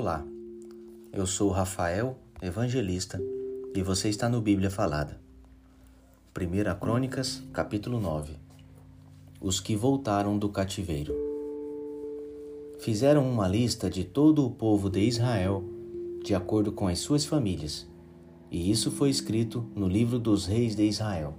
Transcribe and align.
Olá, 0.00 0.24
eu 1.12 1.26
sou 1.26 1.50
Rafael, 1.50 2.16
evangelista, 2.40 3.20
e 3.74 3.82
você 3.82 4.08
está 4.08 4.28
no 4.28 4.40
Bíblia 4.40 4.70
Falada. 4.70 5.20
1 6.40 6.78
Crônicas, 6.78 7.42
capítulo 7.52 7.98
9 8.00 8.36
Os 9.40 9.58
que 9.58 9.74
voltaram 9.74 10.38
do 10.38 10.50
cativeiro. 10.50 11.12
Fizeram 12.78 13.28
uma 13.28 13.48
lista 13.48 13.90
de 13.90 14.04
todo 14.04 14.46
o 14.46 14.52
povo 14.52 14.88
de 14.88 15.00
Israel, 15.00 15.64
de 16.24 16.32
acordo 16.32 16.70
com 16.70 16.86
as 16.86 17.00
suas 17.00 17.24
famílias, 17.24 17.84
e 18.52 18.70
isso 18.70 18.92
foi 18.92 19.10
escrito 19.10 19.66
no 19.74 19.88
livro 19.88 20.20
dos 20.20 20.46
reis 20.46 20.76
de 20.76 20.84
Israel. 20.84 21.34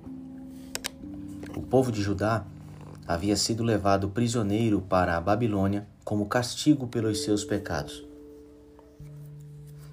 O 1.56 1.62
povo 1.62 1.94
de 1.94 2.02
Judá 2.02 2.46
havia 3.08 3.38
sido 3.38 3.64
levado 3.64 4.10
prisioneiro 4.10 4.82
para 4.82 5.16
a 5.16 5.22
Babilônia 5.22 5.88
como 6.04 6.28
castigo 6.28 6.88
pelos 6.88 7.24
seus 7.24 7.46
pecados. 7.46 8.09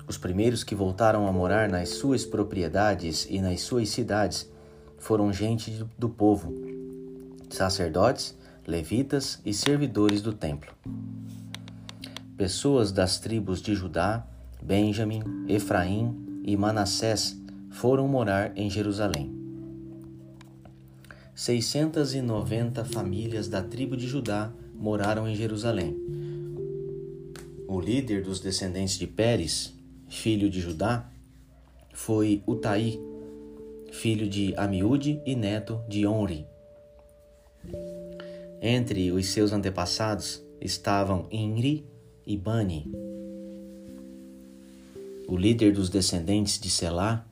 Os 0.09 0.17
primeiros 0.17 0.63
que 0.63 0.75
voltaram 0.75 1.27
a 1.27 1.33
morar 1.33 1.69
nas 1.69 1.89
suas 1.89 2.25
propriedades 2.25 3.27
e 3.29 3.41
nas 3.41 3.63
suas 3.63 3.89
cidades 3.89 4.49
foram 4.99 5.33
gente 5.33 5.85
do 5.99 6.09
povo, 6.09 6.55
sacerdotes, 7.51 8.37
levitas 8.67 9.41
e 9.45 9.53
servidores 9.53 10.23
do 10.23 10.33
templo. 10.33 10.73
Pessoas 12.37 12.93
das 12.93 13.19
tribos 13.19 13.61
de 13.61 13.75
Judá, 13.75 14.27
Benjamim, 14.63 15.23
Efraim 15.49 16.43
e 16.45 16.57
Manassés 16.57 17.37
foram 17.71 18.07
morar 18.07 18.53
em 18.57 18.71
Jerusalém. 18.71 19.35
690 21.35 22.85
famílias 22.85 23.49
da 23.49 23.63
tribo 23.63 23.97
de 23.97 24.07
Judá 24.07 24.51
moraram 24.75 25.29
em 25.29 25.35
Jerusalém. 25.35 25.97
O 27.69 27.81
líder 27.81 28.23
dos 28.23 28.41
descendentes 28.41 28.99
de 28.99 29.07
Pérez, 29.07 29.76
filho 30.09 30.49
de 30.49 30.61
Judá, 30.61 31.11
foi 31.93 32.43
Utaí, 32.47 33.01
filho 33.91 34.29
de 34.29 34.55
Amiúde 34.57 35.21
e 35.25 35.35
neto 35.35 35.83
de 35.89 36.07
Onri. 36.07 36.47
Entre 38.61 39.11
os 39.11 39.27
seus 39.27 39.53
antepassados 39.53 40.43
estavam 40.61 41.27
Inri 41.31 41.85
e 42.27 42.37
Bani. 42.37 42.91
O 45.29 45.37
líder 45.37 45.73
dos 45.73 45.89
descendentes 45.89 46.61
de 46.61 46.71
Selá, 46.71 47.27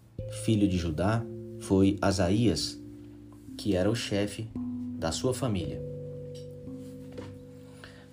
filho 0.44 0.66
de 0.66 0.76
Judá, 0.76 1.24
foi 1.60 1.96
Asaías, 2.00 2.78
que 3.56 3.76
era 3.76 3.90
o 3.90 3.94
chefe 3.94 4.48
da 4.98 5.12
sua 5.12 5.32
família. 5.32 5.80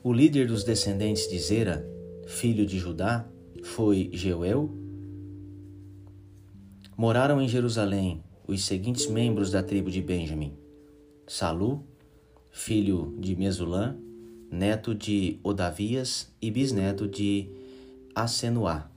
O 0.03 0.13
líder 0.13 0.47
dos 0.47 0.63
descendentes 0.63 1.29
de 1.29 1.37
Zera, 1.39 1.85
filho 2.27 2.65
de 2.65 2.79
Judá, 2.79 3.27
foi 3.63 4.09
Jeuel. 4.13 4.69
Moraram 6.97 7.41
em 7.41 7.47
Jerusalém 7.47 8.23
os 8.47 8.65
seguintes 8.65 9.07
membros 9.07 9.51
da 9.51 9.63
tribo 9.63 9.89
de 9.89 10.01
Benjamim: 10.01 10.53
Salu, 11.27 11.83
filho 12.51 13.15
de 13.19 13.35
Mesulã, 13.35 13.95
neto 14.51 14.93
de 14.93 15.39
Odavias 15.43 16.31
e 16.41 16.51
bisneto 16.51 17.07
de 17.07 17.49
Asenuá. 18.13 18.89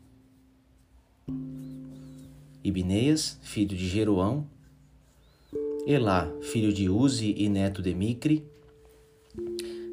Ibneias, 2.63 3.39
filho 3.43 3.77
de 3.77 3.87
Jeroão, 3.87 4.47
Elá, 5.87 6.33
filho 6.41 6.73
de 6.73 6.89
Uzi 6.89 7.35
e 7.37 7.49
neto 7.49 7.83
de 7.83 7.95
Micre, 7.95 8.45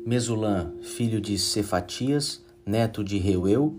Mesulã, 0.06 0.74
filho 0.82 1.20
de 1.20 1.38
Cefatias, 1.38 2.44
neto 2.66 3.04
de 3.04 3.18
Reuel 3.18 3.76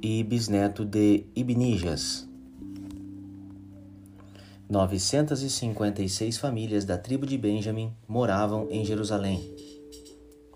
e 0.00 0.22
bisneto 0.22 0.84
de 0.84 1.24
Ibnijas. 1.34 2.28
956 4.68 6.36
famílias 6.38 6.84
da 6.84 6.98
tribo 6.98 7.26
de 7.26 7.38
Benjamim 7.38 7.92
moravam 8.06 8.68
em 8.70 8.84
Jerusalém. 8.84 9.54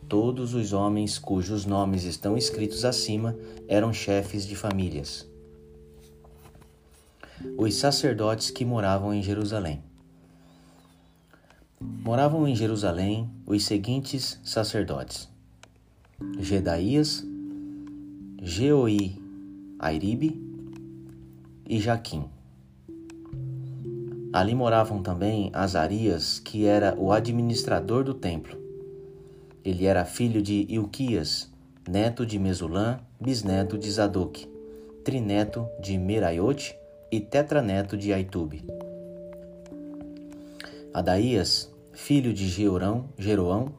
Todos 0.08 0.54
os 0.54 0.72
homens 0.72 1.18
cujos 1.18 1.64
nomes 1.64 2.04
estão 2.04 2.36
escritos 2.36 2.84
acima 2.84 3.34
eram 3.66 3.92
chefes 3.92 4.46
de 4.46 4.54
famílias. 4.54 5.26
Os 7.56 7.74
sacerdotes 7.74 8.50
que 8.50 8.64
moravam 8.64 9.12
em 9.14 9.22
Jerusalém. 9.22 9.82
Moravam 11.80 12.46
em 12.46 12.54
Jerusalém 12.54 13.28
os 13.46 13.64
seguintes 13.64 14.38
sacerdotes: 14.44 15.28
Gedaías, 16.38 17.24
Jeoi, 18.40 19.21
Airibe 19.82 20.40
e 21.68 21.80
Jaquim. 21.80 22.26
Ali 24.32 24.54
moravam 24.54 25.02
também 25.02 25.50
Azarias, 25.52 26.38
que 26.38 26.64
era 26.64 26.94
o 26.96 27.10
administrador 27.10 28.04
do 28.04 28.14
templo. 28.14 28.56
Ele 29.64 29.84
era 29.84 30.04
filho 30.04 30.40
de 30.40 30.66
Ilquias, 30.68 31.50
neto 31.88 32.24
de 32.24 32.38
Mesulã, 32.38 33.00
bisneto 33.20 33.76
de 33.76 33.90
Zadok, 33.90 34.48
trineto 35.02 35.66
de 35.80 35.98
Meraiote 35.98 36.76
e 37.10 37.18
tetraneto 37.18 37.96
de 37.96 38.12
Aitube. 38.12 38.64
Adaías, 40.94 41.74
filho 41.92 42.32
de 42.32 42.48
Jeorão, 42.48 43.06
Jeroão, 43.18 43.72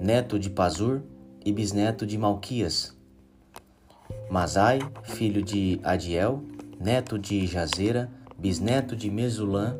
neto 0.00 0.40
de 0.40 0.50
Pazur 0.50 1.02
e 1.44 1.52
bisneto 1.52 2.04
de 2.04 2.18
Malquias. 2.18 2.95
Mazai, 4.30 4.78
filho 5.04 5.42
de 5.42 5.80
Adiel, 5.82 6.42
neto 6.80 7.18
de 7.18 7.46
Jazera, 7.46 8.10
bisneto 8.38 8.94
de 8.94 9.10
Mesulã, 9.10 9.76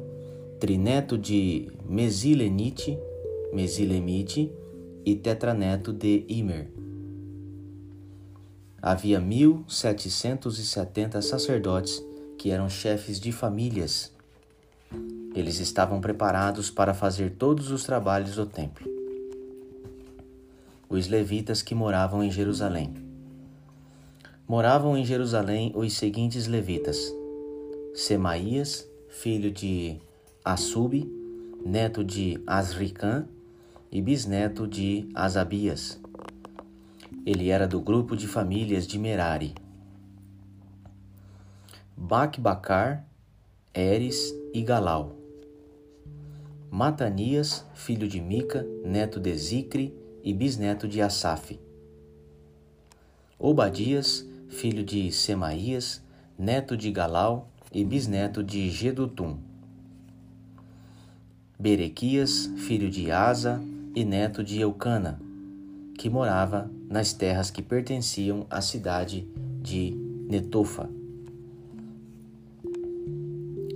trineto 0.60 1.18
de 1.18 1.70
Mesilenite, 1.88 2.98
Mesilemite 3.52 4.52
e 5.04 5.14
tetraneto 5.14 5.92
de 5.92 6.24
Imer. 6.28 6.68
Havia 8.80 9.20
mil 9.20 9.64
setecentos 9.68 10.58
e 10.58 10.66
setenta 10.66 11.20
sacerdotes 11.20 12.02
que 12.38 12.50
eram 12.50 12.68
chefes 12.68 13.18
de 13.18 13.32
famílias 13.32 14.14
eles 15.36 15.60
estavam 15.60 16.00
preparados 16.00 16.70
para 16.70 16.94
fazer 16.94 17.32
todos 17.32 17.70
os 17.70 17.84
trabalhos 17.84 18.36
do 18.36 18.46
templo. 18.46 18.90
Os 20.88 21.08
levitas 21.08 21.60
que 21.60 21.74
moravam 21.74 22.24
em 22.24 22.30
Jerusalém. 22.30 23.05
Moravam 24.48 24.96
em 24.96 25.04
Jerusalém 25.04 25.72
os 25.74 25.94
seguintes 25.94 26.46
levitas: 26.46 27.12
Semaías, 27.92 28.88
filho 29.08 29.50
de 29.50 30.00
Assub, 30.44 31.04
neto 31.64 32.04
de 32.04 32.40
Asricã 32.46 33.26
e 33.90 34.00
bisneto 34.00 34.64
de 34.64 35.08
Asabias. 35.16 36.00
Ele 37.24 37.48
era 37.48 37.66
do 37.66 37.80
grupo 37.80 38.16
de 38.16 38.28
famílias 38.28 38.86
de 38.86 39.00
Merari. 39.00 39.52
Bacbacar, 41.96 43.04
Eres 43.74 44.32
e 44.54 44.62
Galau. 44.62 45.16
Matanias, 46.70 47.66
filho 47.74 48.06
de 48.06 48.20
Mica, 48.20 48.64
neto 48.84 49.18
de 49.18 49.36
Zicre 49.36 49.92
e 50.22 50.32
bisneto 50.32 50.86
de 50.86 51.02
Asaf. 51.02 51.58
Obadias, 53.38 54.24
filho 54.48 54.84
de 54.84 55.10
Semaías, 55.12 56.02
neto 56.38 56.76
de 56.76 56.90
Galau 56.90 57.48
e 57.72 57.84
bisneto 57.84 58.42
de 58.42 58.70
Gedutum. 58.70 59.38
Berequias, 61.58 62.46
filho 62.58 62.90
de 62.90 63.10
Asa 63.10 63.62
e 63.94 64.04
neto 64.04 64.44
de 64.44 64.60
Eucana, 64.60 65.20
que 65.98 66.10
morava 66.10 66.70
nas 66.88 67.12
terras 67.12 67.50
que 67.50 67.62
pertenciam 67.62 68.46
à 68.50 68.60
cidade 68.60 69.26
de 69.62 69.90
Netofa. 70.28 70.88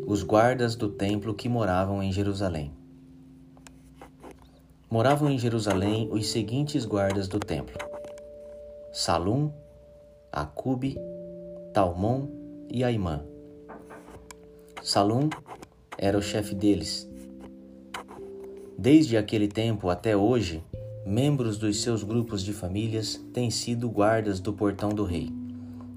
Os 0.06 0.22
guardas 0.22 0.74
do 0.74 0.88
templo 0.88 1.34
que 1.34 1.48
moravam 1.48 2.02
em 2.02 2.12
Jerusalém. 2.12 2.72
Moravam 4.90 5.30
em 5.30 5.38
Jerusalém 5.38 6.08
os 6.10 6.30
seguintes 6.30 6.84
guardas 6.84 7.28
do 7.28 7.38
templo: 7.38 7.78
Salum, 8.92 9.52
Acube, 10.32 10.96
Talmon 11.74 12.28
e 12.70 12.84
Aimã. 12.84 13.24
Salum 14.80 15.28
era 15.98 16.16
o 16.16 16.22
chefe 16.22 16.54
deles. 16.54 17.10
Desde 18.78 19.16
aquele 19.16 19.48
tempo 19.48 19.88
até 19.88 20.16
hoje, 20.16 20.62
membros 21.04 21.58
dos 21.58 21.82
seus 21.82 22.04
grupos 22.04 22.44
de 22.44 22.52
famílias 22.52 23.16
têm 23.32 23.50
sido 23.50 23.90
guardas 23.90 24.38
do 24.38 24.52
portão 24.52 24.90
do 24.90 25.04
rei, 25.04 25.32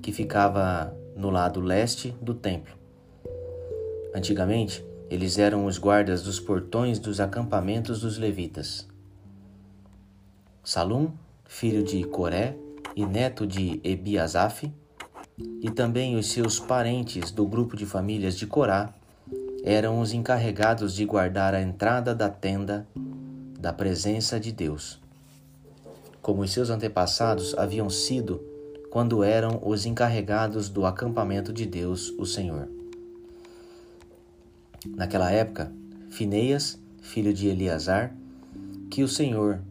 que 0.01 0.11
ficava 0.11 0.95
no 1.15 1.29
lado 1.29 1.61
leste 1.61 2.15
do 2.19 2.33
templo. 2.33 2.75
Antigamente, 4.15 4.83
eles 5.09 5.37
eram 5.37 5.67
os 5.67 5.77
guardas 5.77 6.23
dos 6.23 6.39
portões 6.39 6.97
dos 6.97 7.19
acampamentos 7.19 8.01
dos 8.01 8.17
levitas. 8.17 8.87
Salum, 10.63 11.11
filho 11.45 11.83
de 11.83 12.03
Coré 12.03 12.57
e 12.95 13.05
neto 13.05 13.45
de 13.47 13.79
Ebiasaf, 13.83 14.71
e 15.61 15.71
também 15.71 16.15
os 16.15 16.31
seus 16.31 16.59
parentes 16.59 17.31
do 17.31 17.45
grupo 17.45 17.75
de 17.75 17.85
famílias 17.85 18.37
de 18.37 18.45
Corá 18.45 18.93
eram 19.63 19.99
os 19.99 20.13
encarregados 20.13 20.93
de 20.93 21.05
guardar 21.05 21.55
a 21.55 21.61
entrada 21.61 22.13
da 22.13 22.29
tenda 22.29 22.85
da 23.59 23.71
presença 23.71 24.39
de 24.39 24.51
Deus, 24.51 24.99
como 26.21 26.41
os 26.41 26.51
seus 26.51 26.69
antepassados 26.69 27.57
haviam 27.57 27.89
sido 27.89 28.41
quando 28.91 29.23
eram 29.23 29.59
os 29.63 29.85
encarregados 29.85 30.69
do 30.69 30.85
acampamento 30.85 31.51
de 31.51 31.65
Deus, 31.65 32.13
o 32.19 32.25
Senhor. 32.25 32.67
Naquela 34.85 35.31
época, 35.31 35.71
Fineias, 36.09 36.77
filho 37.01 37.33
de 37.33 37.47
Eleazar, 37.47 38.13
que 38.91 39.01
o 39.01 39.07
Senhor 39.07 39.61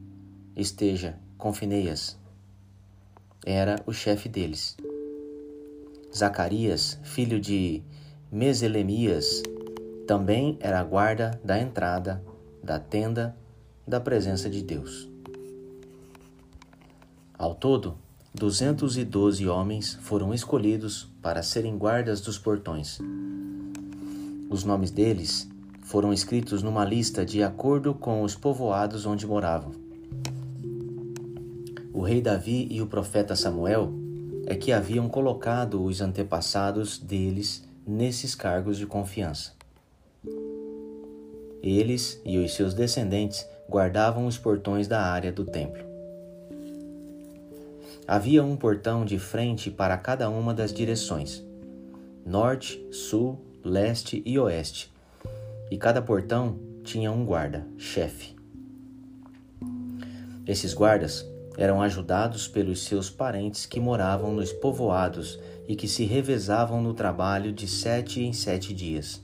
esteja 0.56 1.19
com 1.38 1.52
Fineias, 1.52 2.19
era 3.44 3.83
o 3.87 3.93
chefe 3.93 4.29
deles. 4.29 4.77
Zacarias, 6.15 6.99
filho 7.03 7.41
de 7.41 7.83
Meselemias, 8.31 9.43
também 10.06 10.56
era 10.61 10.83
guarda 10.83 11.41
da 11.44 11.59
entrada 11.59 12.23
da 12.62 12.79
tenda 12.79 13.37
da 13.87 14.00
presença 14.00 14.49
de 14.49 14.62
Deus. 14.62 15.09
Ao 17.37 17.55
todo, 17.55 17.99
212 18.35 19.49
homens 19.49 19.94
foram 20.00 20.33
escolhidos 20.33 21.11
para 21.21 21.43
serem 21.43 21.77
guardas 21.77 22.21
dos 22.21 22.39
portões. 22.39 22.99
Os 24.49 24.65
nomes 24.65 24.91
deles 24.91 25.49
foram 25.83 26.12
escritos 26.12 26.62
numa 26.62 26.85
lista 26.85 27.27
de 27.27 27.43
acordo 27.43 27.94
com 27.94 28.23
os 28.23 28.37
povoados 28.37 29.05
onde 29.05 29.27
moravam. 29.27 29.73
O 31.93 32.00
rei 32.00 32.23
Davi 32.23 32.67
e 32.71 32.81
o 32.81 32.87
profeta 32.87 33.37
Samuel 33.37 33.93
é 34.47 34.55
que 34.55 34.73
haviam 34.73 35.09
colocado 35.11 35.85
os 35.85 36.00
antepassados 36.00 36.99
deles 36.99 37.69
nesses 37.87 38.35
cargos 38.35 38.79
de 38.79 38.87
confiança. 38.87 39.53
Eles 41.62 42.21
e 42.25 42.39
os 42.39 42.55
seus 42.55 42.73
descendentes 42.73 43.47
guardavam 43.69 44.27
os 44.27 44.39
portões 44.39 44.89
da 44.89 45.03
área 45.03 45.31
do 45.31 45.44
templo. 45.44 45.85
Havia 48.09 48.43
um 48.43 48.56
portão 48.56 49.05
de 49.05 49.19
frente 49.19 49.71
para 49.71 49.97
cada 49.99 50.31
uma 50.31 50.55
das 50.55 50.73
direções: 50.73 51.44
norte, 52.25 52.85
sul, 52.91 53.39
leste 53.62 54.23
e 54.25 54.39
oeste. 54.39 54.91
E 55.71 55.77
cada 55.77 56.00
portão 56.00 56.59
tinha 56.83 57.12
um 57.12 57.25
guarda, 57.25 57.67
chefe. 57.77 58.35
Esses 60.44 60.75
guardas 60.75 61.25
eram 61.56 61.82
ajudados 61.82 62.49
pelos 62.49 62.84
seus 62.84 63.10
parentes 63.10 63.66
que 63.66 63.78
moravam 63.78 64.32
nos 64.32 64.52
povoados 64.52 65.38
e 65.69 65.76
que 65.76 65.87
se 65.87 66.04
revezavam 66.04 66.82
no 66.82 66.94
trabalho 66.94 67.52
de 67.52 67.69
sete 67.69 68.22
em 68.22 68.32
sete 68.32 68.72
dias. 68.72 69.22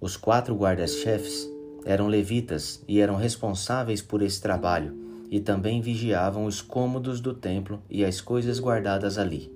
Os 0.00 0.16
quatro 0.16 0.54
guardas-chefes 0.54 1.48
eram 1.84 2.06
levitas 2.06 2.82
e 2.86 3.00
eram 3.00 3.16
responsáveis 3.16 4.02
por 4.02 4.22
esse 4.22 4.40
trabalho, 4.40 4.94
e 5.30 5.40
também 5.40 5.80
vigiavam 5.80 6.44
os 6.44 6.60
cômodos 6.60 7.20
do 7.20 7.32
templo 7.32 7.80
e 7.88 8.04
as 8.04 8.20
coisas 8.20 8.58
guardadas 8.58 9.16
ali. 9.16 9.52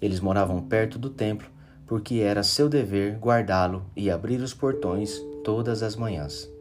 Eles 0.00 0.20
moravam 0.20 0.60
perto 0.62 0.98
do 0.98 1.08
templo, 1.08 1.48
porque 1.86 2.16
era 2.16 2.42
seu 2.42 2.68
dever 2.68 3.16
guardá-lo 3.18 3.86
e 3.96 4.10
abrir 4.10 4.40
os 4.40 4.52
portões 4.52 5.18
todas 5.42 5.82
as 5.82 5.96
manhãs. 5.96 6.53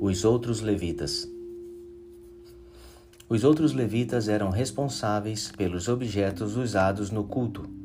Os 0.00 0.24
outros 0.24 0.60
levitas. 0.60 1.28
Os 3.28 3.44
outros 3.44 3.72
levitas 3.72 4.28
eram 4.28 4.50
responsáveis 4.50 5.52
pelos 5.56 5.88
objetos 5.88 6.56
usados 6.56 7.10
no 7.10 7.24
culto 7.24 7.78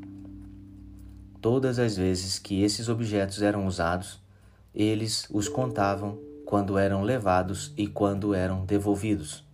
Todas 1.44 1.78
as 1.78 1.94
vezes 1.94 2.38
que 2.38 2.62
esses 2.62 2.88
objetos 2.88 3.42
eram 3.42 3.66
usados, 3.66 4.18
eles 4.74 5.26
os 5.30 5.46
contavam 5.46 6.18
quando 6.46 6.78
eram 6.78 7.02
levados 7.02 7.70
e 7.76 7.86
quando 7.86 8.32
eram 8.32 8.64
devolvidos. 8.64 9.44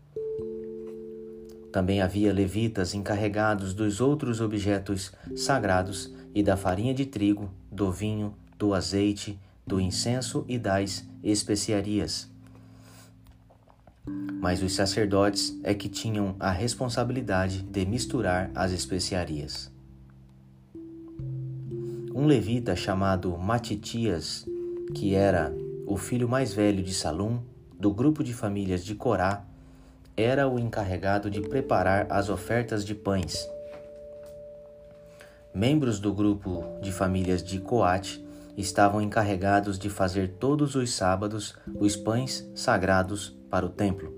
Também 1.73 2.01
havia 2.01 2.33
levitas 2.33 2.95
encarregados 2.95 3.75
dos 3.75 4.01
outros 4.01 4.41
objetos 4.41 5.11
sagrados 5.35 6.15
e 6.33 6.45
da 6.45 6.57
farinha 6.57 6.95
de 6.95 7.07
trigo, 7.07 7.51
do 7.73 7.91
vinho, 7.91 8.37
do 8.57 8.73
azeite, 8.73 9.37
do 9.67 9.81
incenso 9.81 10.45
e 10.47 10.61
das 10.61 11.05
especiarias. 11.25 12.30
Mas 14.41 14.63
os 14.63 14.75
sacerdotes 14.75 15.59
é 15.63 15.75
que 15.75 15.89
tinham 15.89 16.35
a 16.41 16.51
responsabilidade 16.51 17.63
de 17.63 17.85
misturar 17.85 18.51
as 18.55 18.73
especiarias 18.73 19.71
um 22.21 22.27
levita 22.27 22.77
chamado 22.77 23.35
Matitias, 23.39 24.45
que 24.95 25.15
era 25.15 25.55
o 25.87 25.97
filho 25.97 26.29
mais 26.29 26.53
velho 26.53 26.83
de 26.83 26.93
Salum, 26.93 27.41
do 27.79 27.91
grupo 27.91 28.23
de 28.23 28.35
famílias 28.35 28.85
de 28.85 28.95
Corá, 28.95 29.43
era 30.17 30.47
o 30.47 30.59
encarregado 30.59 31.31
de 31.31 31.41
preparar 31.41 32.07
as 32.11 32.29
ofertas 32.29 32.85
de 32.85 32.95
pães. 32.95 33.49
Membros 35.55 35.99
do 35.99 36.13
grupo 36.13 36.63
de 36.83 36.93
famílias 36.93 37.43
de 37.43 37.59
Coate 37.59 38.23
estavam 38.55 39.01
encarregados 39.01 39.79
de 39.79 39.89
fazer 39.89 40.33
todos 40.39 40.75
os 40.75 40.93
sábados 40.93 41.57
os 41.79 41.97
pães 41.97 42.47
sagrados 42.55 43.35
para 43.51 43.67
o 43.67 43.69
templo. 43.69 44.15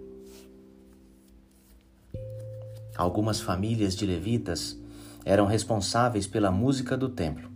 Algumas 2.95 3.41
famílias 3.41 3.97
de 3.97 4.05
levitas 4.05 4.79
eram 5.25 5.47
responsáveis 5.47 6.27
pela 6.27 6.51
música 6.51 6.97
do 6.97 7.09
templo. 7.09 7.51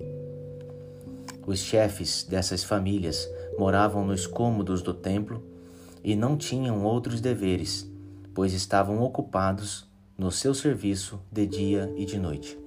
Os 1.47 1.61
chefes 1.61 2.25
dessas 2.25 2.65
famílias 2.65 3.29
moravam 3.59 4.05
nos 4.05 4.27
cômodos 4.27 4.83
do 4.83 4.95
templo 4.95 5.45
e 6.03 6.17
não 6.17 6.37
tinham 6.37 6.85
outros 6.85 7.21
deveres, 7.21 7.89
pois 8.35 8.53
estavam 8.53 9.03
ocupados 9.03 9.87
no 10.17 10.31
seu 10.33 10.55
serviço 10.55 11.21
de 11.31 11.47
dia 11.47 11.93
e 11.97 12.05
de 12.05 12.19
noite. 12.19 12.59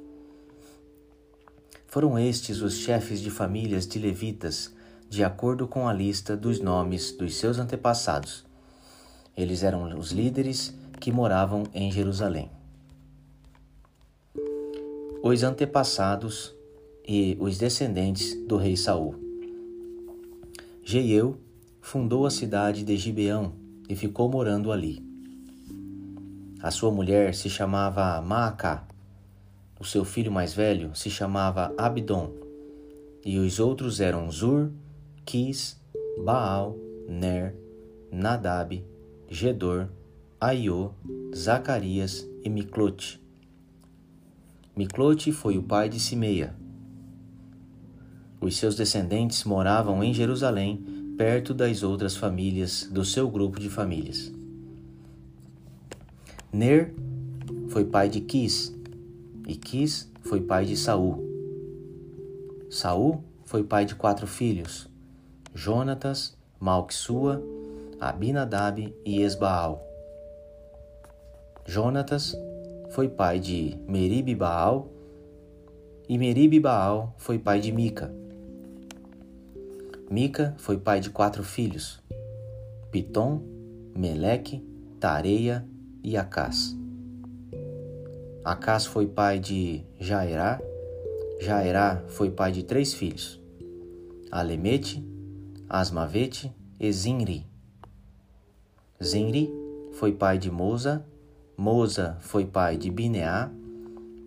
Foram 1.87 2.19
estes 2.19 2.61
os 2.61 2.75
chefes 2.75 3.19
de 3.19 3.31
famílias 3.31 3.87
de 3.87 3.97
levitas, 3.97 4.71
de 5.09 5.23
acordo 5.23 5.67
com 5.67 5.87
a 5.87 5.93
lista 5.93 6.37
dos 6.37 6.59
nomes 6.59 7.11
dos 7.11 7.35
seus 7.35 7.57
antepassados. 7.57 8.48
Eles 9.39 9.63
eram 9.63 9.97
os 9.97 10.11
líderes 10.11 10.77
que 10.99 11.13
moravam 11.13 11.63
em 11.73 11.89
Jerusalém. 11.89 12.51
Os 15.23 15.43
antepassados 15.43 16.53
e 17.07 17.37
os 17.39 17.57
descendentes 17.57 18.35
do 18.45 18.57
rei 18.57 18.75
Saul. 18.75 19.15
Jeiel 20.83 21.37
fundou 21.79 22.25
a 22.25 22.29
cidade 22.29 22.83
de 22.83 22.97
Gibeão 22.97 23.53
e 23.87 23.95
ficou 23.95 24.29
morando 24.29 24.73
ali. 24.73 25.01
A 26.61 26.69
sua 26.69 26.91
mulher 26.91 27.33
se 27.33 27.49
chamava 27.49 28.21
Maacá, 28.21 28.85
o 29.79 29.85
seu 29.85 30.03
filho 30.03 30.33
mais 30.33 30.53
velho 30.53 30.93
se 30.93 31.09
chamava 31.09 31.73
Abdon, 31.77 32.33
e 33.23 33.39
os 33.39 33.57
outros 33.57 34.01
eram 34.01 34.29
Zur, 34.29 34.69
Quis, 35.23 35.79
Baal, 36.25 36.75
Ner, 37.07 37.55
Nadab, 38.11 38.83
Gedor, 39.29 39.89
Aiô, 40.41 40.91
Zacarias 41.35 42.27
e 42.43 42.49
Miclote. 42.49 43.21
Miclote 44.75 45.31
foi 45.31 45.57
o 45.57 45.63
pai 45.63 45.87
de 45.89 45.99
Simeia, 45.99 46.55
os 48.41 48.55
seus 48.55 48.75
descendentes 48.75 49.43
moravam 49.43 50.01
em 50.01 50.13
Jerusalém, 50.13 51.13
perto 51.17 51.53
das 51.53 51.83
outras 51.83 52.15
famílias 52.15 52.87
do 52.89 53.03
seu 53.03 53.29
grupo 53.29 53.59
de 53.59 53.69
famílias. 53.69 54.31
Ner 56.51 56.93
foi 57.67 57.83
pai 57.83 58.07
de 58.07 58.21
Quis, 58.21 58.73
e 59.45 59.55
Quis 59.55 60.09
foi 60.21 60.39
pai 60.39 60.65
de 60.65 60.77
Saul. 60.77 61.21
Saul 62.69 63.21
foi 63.43 63.61
pai 63.61 63.83
de 63.83 63.95
quatro 63.95 64.25
filhos: 64.25 64.87
Jonatas, 65.53 66.37
Malquissua, 66.57 67.43
Abinadab 67.99 68.95
e 69.05 69.21
Esbaal. 69.21 69.85
Jonatas 71.65 72.33
foi 72.91 73.09
pai 73.09 73.39
de 73.39 73.77
Meribe 73.87 74.33
Baal, 74.33 74.89
e 76.07 76.17
Meribe 76.17 76.61
Baal 76.61 77.13
foi 77.17 77.37
pai 77.37 77.59
de 77.59 77.71
Mica. 77.73 78.11
Mica 80.09 80.55
foi 80.57 80.77
pai 80.77 81.01
de 81.01 81.09
quatro 81.09 81.43
filhos: 81.43 82.01
Pitom, 82.89 83.41
Meleque, 83.93 84.65
Tareia 84.97 85.67
e 86.01 86.15
Acás. 86.15 86.75
Acás 88.45 88.85
foi 88.85 89.07
pai 89.07 89.39
de 89.39 89.83
Jairá. 89.99 90.59
Jairá 91.41 92.01
foi 92.07 92.31
pai 92.31 92.53
de 92.53 92.63
três 92.63 92.93
filhos: 92.93 93.39
Alemete, 94.31 95.05
Asmavete 95.69 96.51
e 96.79 96.91
Zinri. 96.91 97.48
Zinri 99.01 99.49
foi 99.93 100.11
pai 100.11 100.37
de 100.37 100.51
Moza, 100.51 101.05
Moza 101.55 102.17
foi 102.19 102.45
pai 102.45 102.75
de 102.77 102.91
Bineá, 102.91 103.49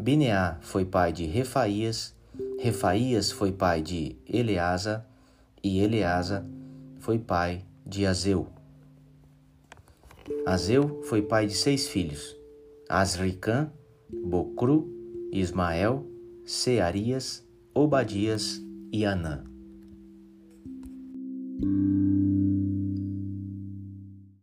Bineá 0.00 0.58
foi 0.62 0.84
pai 0.84 1.12
de 1.12 1.26
Refaías, 1.26 2.14
Refaías 2.58 3.30
foi 3.30 3.52
pai 3.52 3.82
de 3.82 4.16
Eleasa, 4.26 5.06
e 5.62 5.78
Eleasa 5.78 6.46
foi 7.00 7.18
pai 7.18 7.64
de 7.86 8.06
Azeu. 8.06 8.48
Azeu 10.46 11.02
foi 11.04 11.20
pai 11.20 11.46
de 11.46 11.54
seis 11.54 11.86
filhos: 11.86 12.34
Asricã, 12.88 13.70
Bocru, 14.10 14.88
Ismael, 15.30 16.06
Searias, 16.46 17.46
Obadias 17.74 18.62
e 18.90 19.04
Anã. 19.04 19.44